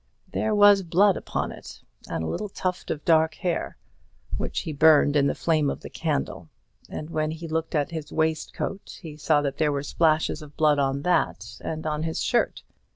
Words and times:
There 0.33 0.55
was 0.55 0.81
blood 0.81 1.15
upon 1.15 1.51
it, 1.51 1.83
and 2.09 2.23
a 2.23 2.27
little 2.27 2.49
tuft 2.49 2.89
of 2.89 3.05
dark 3.05 3.35
hair, 3.35 3.77
which 4.35 4.61
he 4.61 4.73
burned 4.73 5.15
in 5.15 5.27
the 5.27 5.35
flame 5.35 5.69
of 5.69 5.81
the 5.81 5.91
candle; 5.91 6.49
and 6.89 7.11
when 7.11 7.29
he 7.29 7.47
looked 7.47 7.75
at 7.75 7.91
his 7.91 8.11
waistcoat 8.11 8.97
he 9.03 9.15
saw 9.15 9.43
that 9.43 9.59
there 9.59 9.71
were 9.71 9.83
splashes 9.83 10.41
of 10.41 10.57
blood 10.57 10.79
on 10.79 11.03
that 11.03 11.59
and 11.63 11.85
on 11.85 12.01
his 12.01 12.19
shirt. 12.19 12.63